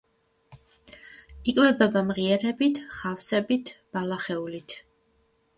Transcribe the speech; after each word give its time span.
იკვებება 1.53 2.03
მღიერებით, 2.11 2.81
ხავსებით, 2.97 3.73
ბალახეულით. 3.99 4.79